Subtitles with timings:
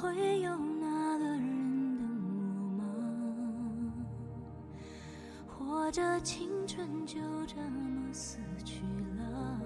[0.00, 1.38] 会有那个人
[1.98, 2.16] 等
[2.78, 3.92] 我吗？
[5.46, 8.82] 或者青春就这么死去
[9.18, 9.60] 了，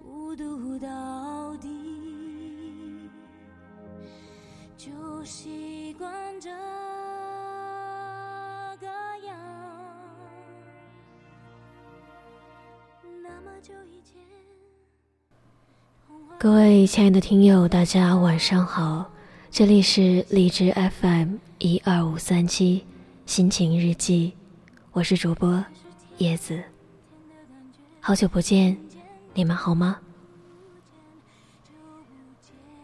[0.00, 3.10] 孤独到底，
[4.76, 6.48] 就习惯这
[8.78, 8.86] 个
[9.26, 9.36] 样。
[13.20, 14.16] 那么久以前。
[16.38, 19.10] 各位亲爱的听友，大家晚上好，
[19.50, 22.84] 这里是荔枝 FM 一二五三七
[23.24, 24.32] 心情日记，
[24.92, 25.64] 我是主播
[26.18, 26.62] 叶子。
[28.00, 28.76] 好久不见，
[29.34, 29.98] 你们好吗？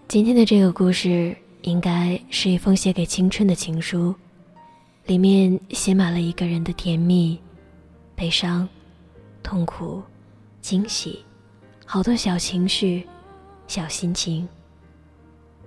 [0.08, 4.14] 今天的这个故事应该是一封写给青春的情书，
[5.06, 7.38] 里面写满了一个人的甜蜜、
[8.14, 8.68] 悲伤、
[9.42, 10.02] 痛苦、
[10.60, 11.24] 惊喜，
[11.86, 13.06] 好多小情绪。
[13.72, 14.46] 小心情，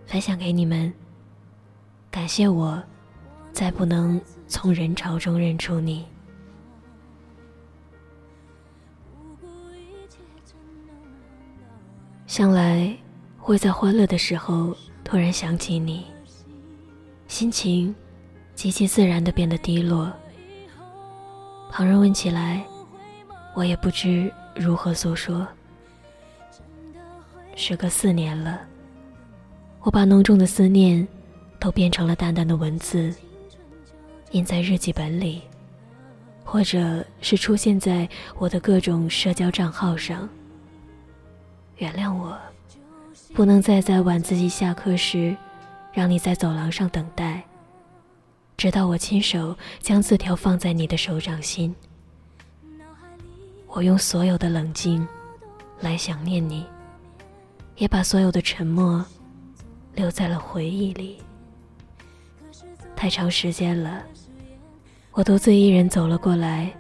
[0.05, 0.93] 分享给你们。
[2.11, 2.79] 感谢我，
[3.51, 6.05] 再不能从人潮中认出你。
[12.27, 12.95] 向来
[13.39, 16.05] 会在欢乐的时候突然想起你，
[17.27, 17.95] 心情
[18.53, 20.13] 极其自然的变得低落。
[21.71, 22.63] 旁人问起来，
[23.55, 25.47] 我也不知如何诉说。
[27.55, 28.59] 时隔四年了，
[29.79, 31.07] 我把浓重的思念
[31.57, 33.15] 都变成了淡淡的文字，
[34.31, 35.41] 印在日记本里，
[36.43, 40.27] 或者是出现在我的各种社交账号上。
[41.77, 42.37] 原谅我，
[43.33, 45.35] 不能再在晚自习下课时，
[45.93, 47.41] 让你在走廊上等待，
[48.57, 51.73] 直到我亲手将字条放在你的手掌心。
[53.67, 55.07] 我用所有的冷静
[55.79, 56.65] 来想念你。
[57.75, 59.05] 也把所有的沉默
[59.93, 61.17] 留在了回忆里。
[62.95, 64.03] 太长时间了，
[65.11, 66.71] 我独自一人走了过来。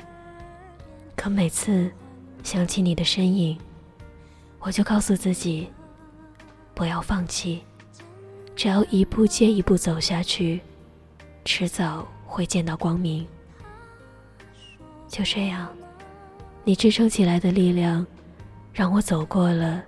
[1.15, 1.91] 可每次
[2.43, 3.57] 想起你的身影，
[4.59, 5.69] 我就告诉自己，
[6.73, 7.61] 不要放弃，
[8.55, 10.61] 只要一步接一步走下去，
[11.43, 13.25] 迟早会见到光明。
[15.07, 15.67] 就这样，
[16.63, 18.05] 你支撑起来的力量，
[18.73, 19.83] 让我走过了。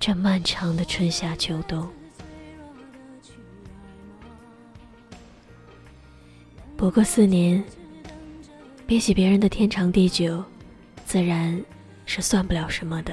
[0.00, 1.86] 这漫长的春夏秋冬，
[6.76, 7.62] 不过四年，
[8.86, 10.42] 比起别人的天长地久，
[11.04, 11.60] 自然
[12.06, 13.12] 是算不了什么的。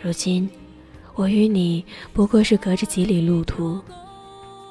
[0.00, 0.48] 如今，
[1.14, 3.80] 我与你不过是隔着几里路途，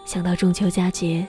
[0.06, 1.28] 想到中秋佳节，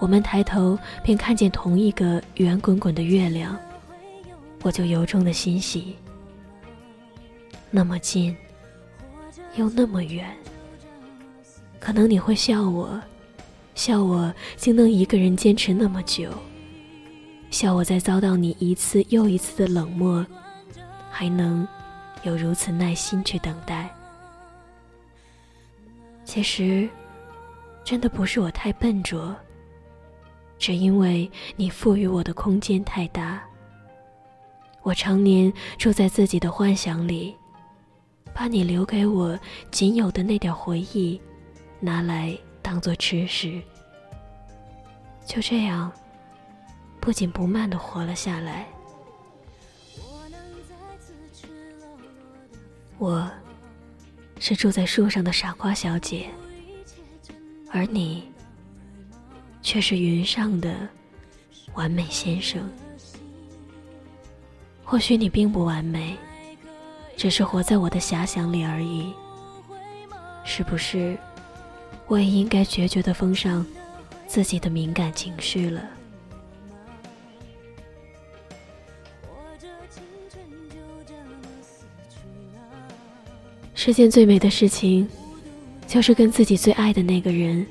[0.00, 3.56] 我们抬头便看见同一个圆滚滚的月亮，
[4.62, 5.96] 我就由衷的欣喜。
[7.70, 8.36] 那么近。
[9.58, 10.24] 又那么远，
[11.80, 12.98] 可能你会笑我，
[13.74, 16.30] 笑我竟能一个人坚持那么久，
[17.50, 20.24] 笑我在遭到你一次又一次的冷漠，
[21.10, 21.66] 还能
[22.22, 23.92] 有如此耐心去等待。
[26.24, 26.88] 其实，
[27.82, 29.34] 真的不是我太笨拙，
[30.56, 33.42] 只因为你赋予我的空间太大，
[34.82, 37.34] 我常年住在自己的幻想里。
[38.38, 39.36] 把你留给我
[39.72, 41.20] 仅有的那点回忆，
[41.80, 43.60] 拿来当做吃食，
[45.26, 45.90] 就这样
[47.00, 48.64] 不紧不慢的活了下来。
[52.96, 53.28] 我
[54.38, 56.30] 是住在树上的傻瓜小姐，
[57.72, 58.30] 而你
[59.62, 60.88] 却是云上的
[61.74, 62.70] 完美先生。
[64.84, 66.16] 或许你并不完美。
[67.18, 69.12] 只是活在我的遐想里而已，
[70.44, 71.18] 是不是？
[72.06, 73.66] 我也应该决绝的封上
[74.28, 75.82] 自己的敏感情绪了。
[83.74, 85.08] 世间最美的事情，
[85.88, 87.66] 就是跟自己最爱的那个人，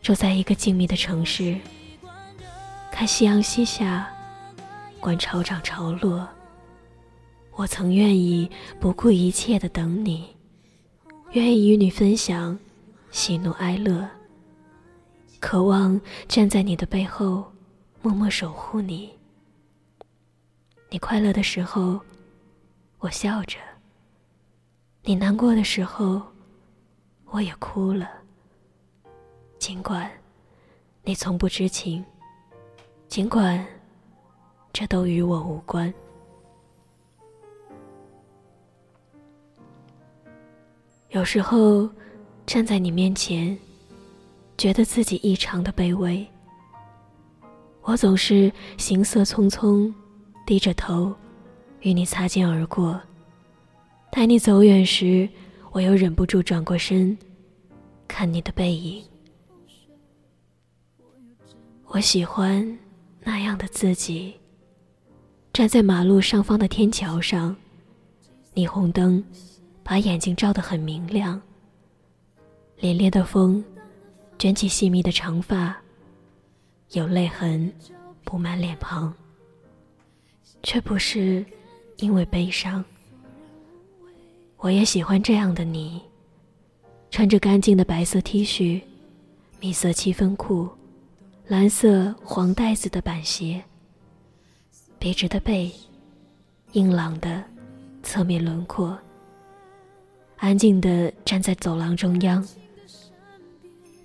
[0.00, 1.56] 住在一个静谧的城市，
[2.92, 4.08] 看夕阳西下，
[5.00, 6.28] 观潮涨潮落。
[7.54, 8.50] 我曾愿意
[8.80, 10.34] 不顾一切的等你，
[11.32, 12.58] 愿意与你分享
[13.10, 14.08] 喜怒哀乐，
[15.38, 17.44] 渴望站在你的背后，
[18.00, 19.12] 默默守护你。
[20.88, 22.00] 你快乐的时候，
[22.98, 23.58] 我笑着；
[25.02, 26.22] 你难过的时候，
[27.26, 28.10] 我也哭了。
[29.58, 30.10] 尽管
[31.04, 32.04] 你从不知情，
[33.08, 33.64] 尽管
[34.72, 35.92] 这都与我无关。
[41.12, 41.86] 有时候，
[42.46, 43.56] 站在你面前，
[44.56, 46.26] 觉得自己异常的卑微。
[47.82, 49.92] 我总是行色匆匆，
[50.46, 51.14] 低着头，
[51.80, 52.98] 与你擦肩而过。
[54.10, 55.28] 待你走远时，
[55.70, 57.16] 我又忍不住转过身，
[58.08, 59.04] 看你的背影。
[61.88, 62.78] 我喜欢
[63.20, 64.32] 那样的自己，
[65.52, 67.54] 站在马路上方的天桥上，
[68.54, 69.22] 霓虹灯
[69.82, 71.40] 把眼睛照得很明亮。
[72.80, 73.64] 凛冽的风
[74.38, 75.76] 卷起细密的长发，
[76.92, 77.72] 有泪痕
[78.24, 79.12] 布满脸庞，
[80.62, 81.44] 却不是
[81.98, 82.84] 因为悲伤。
[84.56, 86.00] 我也喜欢这样的你，
[87.10, 88.80] 穿着干净的白色 T 恤，
[89.60, 90.68] 米色七分裤，
[91.46, 93.62] 蓝色黄带子的板鞋，
[94.98, 95.70] 笔直的背，
[96.72, 97.44] 硬朗的
[98.02, 98.98] 侧面轮廓，
[100.42, 102.44] 安静的站在走廊中央，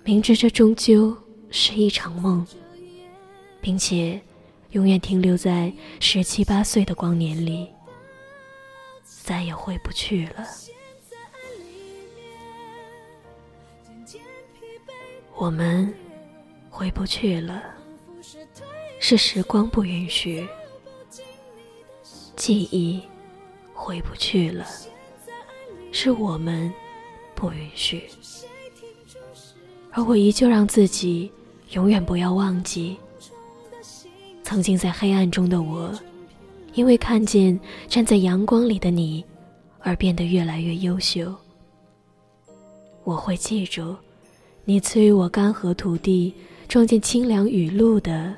[0.04, 1.12] 明知这终究
[1.50, 2.46] 是一场梦，
[3.60, 4.20] 并且
[4.70, 7.68] 永远停留在十七八岁的光年里。
[9.02, 10.46] 再也回不去了。
[15.34, 15.92] 我们
[16.70, 17.60] 回不去了，
[19.00, 20.46] 是时光不允许；
[22.36, 23.02] 记忆
[23.74, 24.64] 回不去了，
[25.92, 26.72] 是我们
[27.34, 28.04] 不允许。
[29.90, 31.30] 而我依旧让自己
[31.72, 32.96] 永远不要忘记，
[34.42, 35.92] 曾经在黑暗中的我。
[36.74, 37.58] 因为看见
[37.88, 39.24] 站在阳光里的你，
[39.80, 41.34] 而变得越来越优秀。
[43.02, 43.96] 我会记住，
[44.64, 46.32] 你赐予我干涸土地、
[46.68, 48.32] 撞见清凉雨露的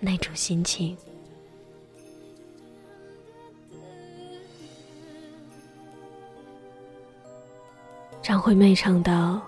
[0.00, 0.96] 那种心情。
[8.26, 9.40] 张惠妹唱道：“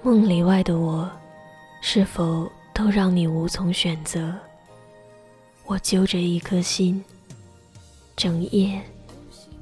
[0.00, 1.10] 梦里外的我，
[1.80, 4.32] 是否都让你无从选择？”
[5.66, 7.04] 我揪着一颗心，
[8.14, 8.80] 整夜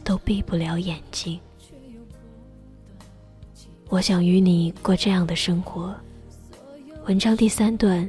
[0.04, 1.40] 都闭不了眼睛。
[3.88, 5.94] 我想与你过这样的生活。
[7.06, 8.06] 文章第三段，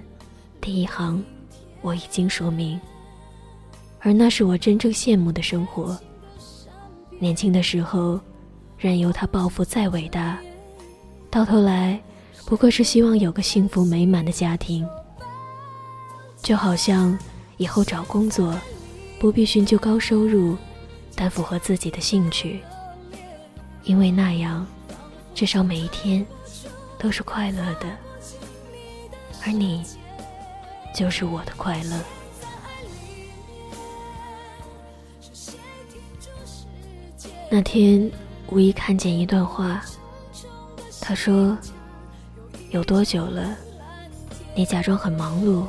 [0.59, 1.23] 第一行，
[1.81, 2.77] 我已经说明。
[4.01, 5.97] 而那是我真正羡慕的生活。
[7.19, 8.19] 年轻的时候，
[8.83, 10.37] 任由他抱负再伟大，
[11.31, 11.97] 到头来，
[12.45, 14.87] 不过是希望有个幸福美满的家庭。
[16.41, 17.17] 就好像。
[17.57, 18.59] 以后找工作，
[19.19, 20.57] 不必寻求高收入，
[21.15, 22.61] 但符合自己的兴趣，
[23.83, 24.65] 因为那样，
[25.35, 26.25] 至少每一天
[26.97, 27.87] 都是快乐的。
[29.45, 29.83] 而你，
[30.95, 31.99] 就是我的快乐。
[37.51, 38.11] 那天
[38.53, 39.81] 无意看见一段话，
[41.01, 41.57] 他说
[42.69, 43.57] ：“有多久了？
[44.53, 45.65] 你假装很忙碌。”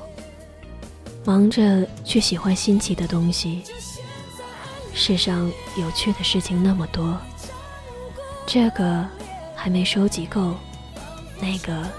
[1.24, 3.62] 忙着去喜欢新奇的东西，
[4.92, 7.16] 世上有趣的事情那么多，
[8.44, 9.02] 这个
[9.56, 10.52] 还没收集够，
[11.40, 11.90] 那个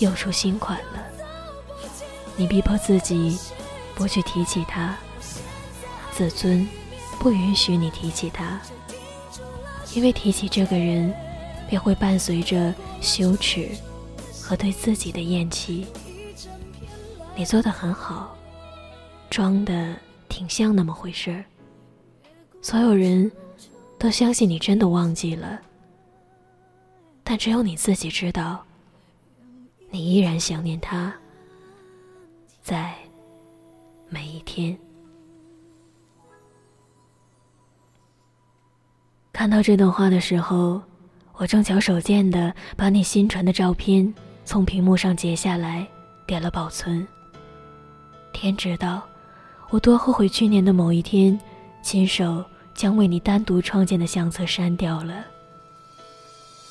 [0.00, 1.04] 又出新款了。
[2.34, 3.38] 你逼迫自己
[3.94, 4.96] 不去提起它，
[6.10, 6.68] 自尊
[7.20, 8.60] 不允许你提起它，
[9.94, 11.14] 因为提起这个人，
[11.68, 13.68] 便会伴随着羞耻
[14.40, 15.86] 和对自己的厌弃。
[17.34, 18.34] 你做的很好。
[19.30, 19.94] 装的
[20.26, 21.44] 挺像那么回事儿，
[22.62, 23.30] 所有人
[23.98, 25.60] 都相信你真的忘记了，
[27.22, 28.64] 但只有你自己知道，
[29.90, 31.14] 你依然想念他，
[32.62, 32.94] 在
[34.08, 34.74] 每一天。
[39.38, 40.82] 看到这段话的时候，
[41.34, 44.12] 我正巧手贱的把你新传的照片
[44.44, 45.86] 从屏幕上截下来，
[46.26, 47.06] 点了保存。
[48.32, 49.00] 天知道。
[49.70, 51.38] 我多后悔去年的某一天，
[51.82, 55.24] 亲手将为你单独创建的相册删掉了。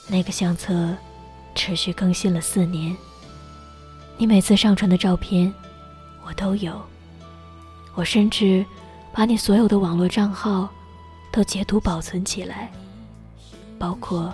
[0.06, 0.94] 那个相册
[1.56, 2.94] 持续更新了四年，
[4.18, 5.54] 你每次上传的照片，
[6.26, 6.74] 我都有。
[7.96, 8.66] 我甚至
[9.14, 10.68] 把你所有的网络账号
[11.38, 12.72] 都截图保存起来，
[13.78, 14.34] 包括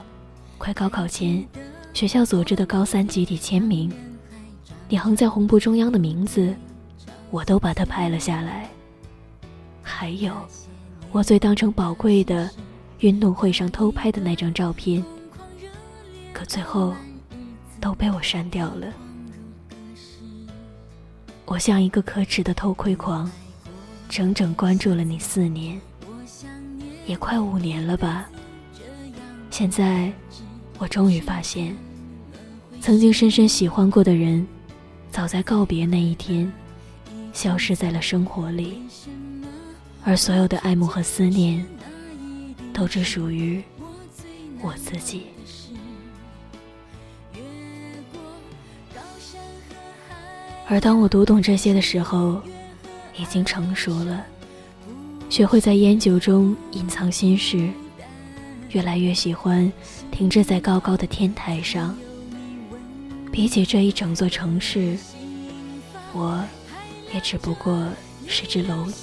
[0.57, 1.45] 快高考前
[1.93, 3.91] 学校组织的高三集体签名，
[4.87, 6.55] 你横在红布中央的名字。
[7.29, 8.69] 我都把它拍了下来，
[9.81, 10.33] 还有
[11.11, 12.49] 我最当成宝贵的
[12.99, 15.03] 运动会上偷拍的那张照片，
[16.31, 16.93] 可最后
[17.81, 18.87] 都被我删掉了。
[21.43, 23.29] 我像一个可耻的偷窥狂，
[24.07, 25.81] 整整关注了你四年，
[27.05, 28.29] 也快五年了吧。
[29.49, 30.11] 现在
[30.77, 31.75] 我终于发现，
[32.81, 34.45] 曾经深深喜欢过的人，
[35.11, 36.51] 早在告别那一天，
[37.33, 38.81] 消失在了生活里，
[40.03, 41.65] 而所有的爱慕和思念，
[42.73, 43.61] 都只属于
[44.61, 45.27] 我自己。
[50.65, 52.41] 而当我读懂这些的时候，
[53.15, 54.25] 已经成熟了，
[55.33, 57.67] 学会在烟酒中隐藏心事，
[58.69, 59.73] 越来越喜欢
[60.11, 61.97] 停滞在高高的天台上。
[63.31, 64.95] 比起这一整座城市，
[66.13, 66.39] 我
[67.11, 67.83] 也只不过
[68.27, 68.93] 是只蝼蚁。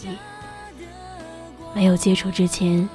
[1.74, 2.88] 没有接触之前，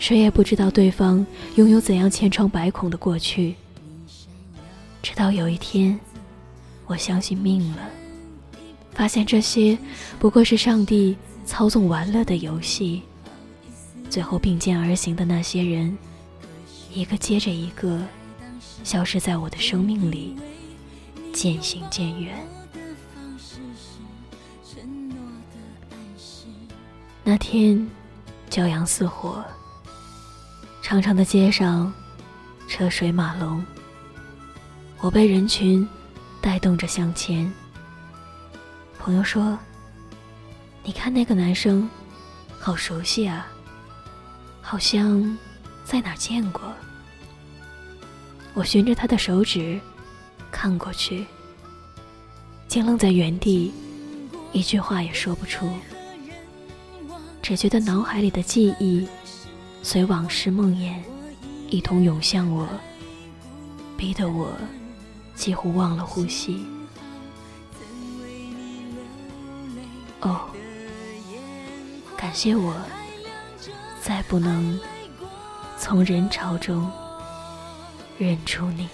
[0.00, 1.24] 谁也不知道对方
[1.54, 3.54] 拥有怎样千疮百孔的过去。
[5.00, 5.96] 直到有一天。
[6.88, 7.88] 我相信命了，
[8.94, 9.78] 发现这些
[10.18, 11.16] 不过是上帝
[11.48, 13.02] 操纵玩乐的游戏。
[14.10, 15.96] 最后并肩而行的那些人，
[16.92, 17.98] 一个接着一个，
[18.84, 20.36] 消失在我的生命里，
[21.32, 22.38] 渐行渐远。
[27.24, 27.88] 那天，
[28.50, 29.42] 骄阳似火，
[30.82, 31.90] 长长的街上，
[32.68, 33.64] 车水马龙。
[35.00, 35.88] 我被人群。
[36.40, 37.52] 带动着向前。
[38.96, 39.58] 朋友说
[40.88, 41.86] ：“你看那个男生，
[42.58, 43.46] 好熟悉啊，
[44.62, 45.36] 好像
[45.84, 46.62] 在哪见过。”
[48.56, 49.78] 我循着他的手指
[50.50, 51.26] 看过去，
[52.68, 53.70] 竟愣在原地，
[54.50, 55.68] 一句话也说不出，
[57.42, 59.06] 只觉得脑海里的记忆
[59.82, 60.94] 随往事梦魇
[61.68, 62.66] 一同涌向我，
[63.94, 64.50] 逼得我。
[65.34, 66.64] 几乎忘了呼吸。
[70.22, 70.48] 哦，
[72.28, 72.76] 感谢我，
[74.02, 74.78] 再不能
[75.78, 76.86] 从人潮中
[78.18, 78.86] 认出你。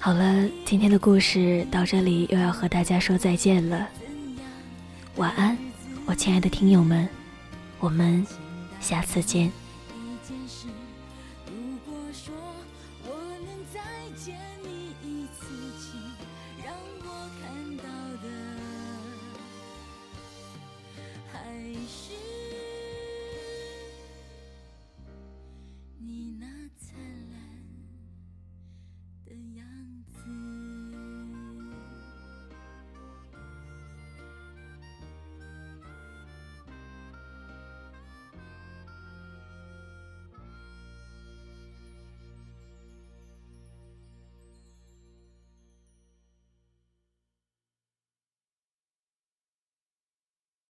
[0.00, 3.86] 好了，今天的故事到这里又要和大家说再见了。
[5.18, 5.56] 晚安，
[6.04, 7.08] 我亲爱的听友们。
[7.78, 8.26] 我们
[8.80, 9.52] 下次见。